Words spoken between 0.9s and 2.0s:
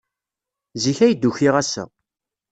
ay d-ukiɣ ass-a.